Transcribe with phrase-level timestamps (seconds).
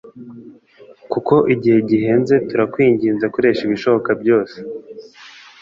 [1.11, 4.57] kuko igihe gihenze turakwinginze koresha ibishoboka byose